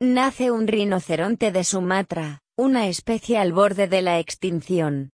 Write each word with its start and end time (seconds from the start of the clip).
nace 0.00 0.50
un 0.50 0.66
rinoceronte 0.66 1.52
de 1.52 1.64
Sumatra, 1.64 2.42
una 2.54 2.86
especie 2.86 3.38
al 3.38 3.54
borde 3.54 3.88
de 3.88 4.02
la 4.02 4.18
extinción. 4.18 5.10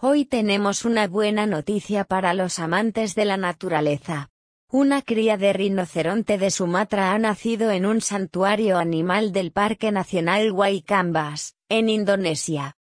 Hoy 0.00 0.24
tenemos 0.24 0.86
una 0.86 1.06
buena 1.06 1.44
noticia 1.44 2.04
para 2.04 2.32
los 2.32 2.58
amantes 2.58 3.14
de 3.14 3.26
la 3.26 3.36
naturaleza. 3.36 4.30
Una 4.72 5.02
cría 5.02 5.36
de 5.36 5.52
rinoceronte 5.52 6.38
de 6.38 6.50
Sumatra 6.50 7.12
ha 7.12 7.18
nacido 7.18 7.70
en 7.70 7.84
un 7.84 8.00
santuario 8.00 8.78
animal 8.78 9.32
del 9.32 9.52
Parque 9.52 9.92
Nacional 9.92 10.50
Waikambas, 10.52 11.56
en 11.68 11.90
Indonesia. 11.90 12.78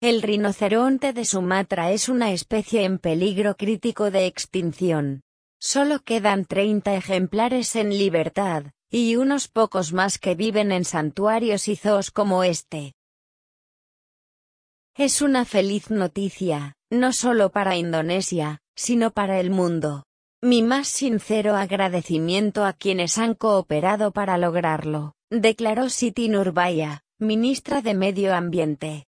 El 0.00 0.22
rinoceronte 0.22 1.12
de 1.12 1.24
Sumatra 1.24 1.90
es 1.90 2.08
una 2.08 2.30
especie 2.30 2.84
en 2.84 2.98
peligro 2.98 3.56
crítico 3.56 4.12
de 4.12 4.26
extinción. 4.26 5.25
Solo 5.60 6.00
quedan 6.00 6.44
30 6.44 6.94
ejemplares 6.94 7.76
en 7.76 7.90
libertad, 7.90 8.72
y 8.90 9.16
unos 9.16 9.48
pocos 9.48 9.92
más 9.92 10.18
que 10.18 10.34
viven 10.34 10.70
en 10.70 10.84
santuarios 10.84 11.68
y 11.68 11.76
zoos 11.76 12.10
como 12.10 12.44
este. 12.44 12.94
Es 14.94 15.20
una 15.20 15.44
feliz 15.44 15.90
noticia, 15.90 16.74
no 16.90 17.12
solo 17.12 17.50
para 17.50 17.76
Indonesia, 17.76 18.60
sino 18.74 19.10
para 19.10 19.40
el 19.40 19.50
mundo. 19.50 20.04
Mi 20.42 20.62
más 20.62 20.88
sincero 20.88 21.56
agradecimiento 21.56 22.64
a 22.64 22.72
quienes 22.72 23.18
han 23.18 23.34
cooperado 23.34 24.12
para 24.12 24.38
lograrlo, 24.38 25.14
declaró 25.30 25.88
Siti 25.88 26.28
Nurbaya, 26.28 27.02
ministra 27.18 27.82
de 27.82 27.94
Medio 27.94 28.34
Ambiente. 28.34 29.06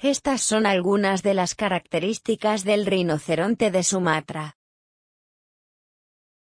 Estas 0.00 0.42
son 0.42 0.64
algunas 0.64 1.24
de 1.24 1.34
las 1.34 1.56
características 1.56 2.62
del 2.62 2.86
rinoceronte 2.86 3.72
de 3.72 3.82
Sumatra. 3.82 4.56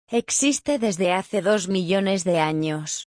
Existe 0.07 0.79
desde 0.79 1.13
hace 1.13 1.43
dos 1.43 1.67
millones 1.67 2.23
de 2.23 2.39
años. 2.39 3.09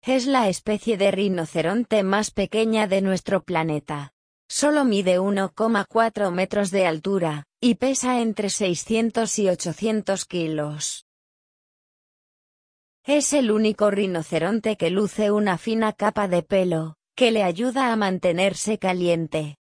Es 0.00 0.26
la 0.26 0.48
especie 0.48 0.96
de 0.96 1.10
rinoceronte 1.10 2.04
más 2.04 2.30
pequeña 2.30 2.86
de 2.86 3.00
nuestro 3.00 3.42
planeta. 3.42 4.12
Solo 4.48 4.84
mide 4.84 5.18
1,4 5.18 6.30
metros 6.30 6.70
de 6.70 6.86
altura, 6.86 7.46
y 7.60 7.74
pesa 7.74 8.20
entre 8.20 8.48
600 8.48 9.40
y 9.40 9.48
800 9.48 10.24
kilos. 10.24 11.06
Es 13.02 13.32
el 13.32 13.50
único 13.50 13.90
rinoceronte 13.90 14.76
que 14.76 14.90
luce 14.90 15.32
una 15.32 15.58
fina 15.58 15.92
capa 15.92 16.28
de 16.28 16.44
pelo, 16.44 16.96
que 17.16 17.30
le 17.30 17.42
ayuda 17.42 17.92
a 17.92 17.96
mantenerse 17.96 18.78
caliente. 18.78 19.56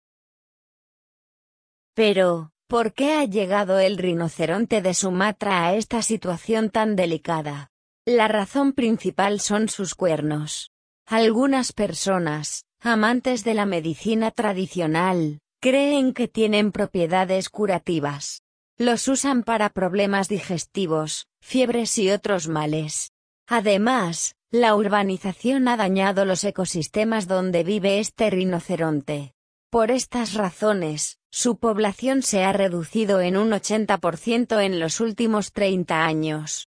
Pero, 1.95 2.51
¿por 2.67 2.95
qué 2.95 3.13
ha 3.13 3.25
llegado 3.25 3.79
el 3.79 3.99
rinoceronte 3.99 4.81
de 4.81 4.95
Sumatra 4.95 5.67
a 5.67 5.75
esta 5.75 6.01
situación 6.01 6.71
tan 6.71 6.97
delicada? 6.97 7.69
La 8.07 8.27
razón 8.27 8.73
principal 8.73 9.39
son 9.39 9.69
sus 9.69 9.95
cuernos. 9.95 10.71
Algunas 11.07 11.75
personas, 11.75 12.65
amantes 12.81 13.45
de 13.45 13.53
la 13.53 13.67
medicina 13.67 14.31
tradicional, 14.31 15.41
creen 15.61 16.15
que 16.15 16.29
tienen 16.29 16.73
propiedades 16.73 17.51
curativas. 17.51 18.43
Los 18.79 19.07
usan 19.09 19.43
para 19.43 19.69
problemas 19.69 20.29
digestivos, 20.29 21.27
fiebres 21.43 21.99
y 21.99 22.11
otros 22.11 22.49
males. 22.49 23.13
Además, 23.47 24.37
la 24.53 24.77
urbanización 24.77 25.67
ha 25.67 25.79
dañado 25.79 26.27
los 26.27 26.45
ecosistemas 26.45 27.27
donde 27.27 27.65
vive 27.65 28.01
este 28.01 28.29
rinoceronte. 28.29 29.33
Por 29.71 29.91
estas 29.91 30.35
razones, 30.35 31.19
su 31.31 31.57
población 31.57 32.21
se 32.21 32.45
ha 32.45 32.53
reducido 32.53 33.23
en 33.23 33.39
un 33.39 33.53
80% 33.53 34.63
en 34.63 34.79
los 34.79 35.01
últimos 35.01 35.53
30 35.53 36.05
años. 36.05 36.69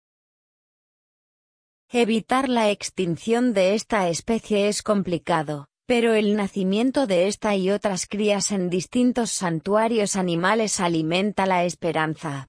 Evitar 1.90 2.48
la 2.48 2.70
extinción 2.70 3.52
de 3.54 3.74
esta 3.74 4.08
especie 4.08 4.68
es 4.68 4.84
complicado, 4.84 5.66
pero 5.86 6.14
el 6.14 6.36
nacimiento 6.36 7.08
de 7.08 7.26
esta 7.26 7.56
y 7.56 7.70
otras 7.70 8.06
crías 8.06 8.52
en 8.52 8.70
distintos 8.70 9.32
santuarios 9.32 10.14
animales 10.14 10.78
alimenta 10.78 11.44
la 11.44 11.64
esperanza. 11.64 12.42